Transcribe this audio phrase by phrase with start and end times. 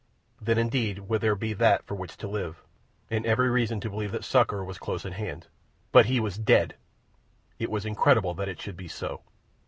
[0.41, 2.63] Then, indeed, would there be that for which to live,
[3.11, 6.73] and every reason to believe that succour was close at hand—but he was dead!
[7.59, 9.21] It was incredible that it should be so.